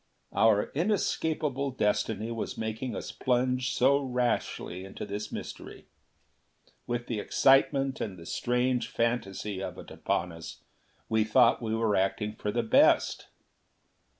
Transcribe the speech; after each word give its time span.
Our 0.33 0.71
inescapable 0.73 1.69
destiny 1.69 2.31
was 2.31 2.57
making 2.57 2.95
us 2.95 3.11
plunge 3.11 3.71
so 3.71 4.01
rashly 4.01 4.83
into 4.83 5.05
this 5.05 5.31
mystery! 5.31 5.85
With 6.87 7.05
the 7.05 7.19
excitement 7.19 8.01
and 8.01 8.17
the 8.17 8.25
strange 8.25 8.87
fantasy 8.87 9.61
of 9.61 9.77
it 9.77 9.91
upon 9.91 10.31
us, 10.31 10.63
we 11.07 11.23
thought 11.23 11.61
we 11.61 11.75
were 11.75 11.95
acting 11.95 12.33
for 12.33 12.51
the 12.51 12.63
best. 12.63 13.27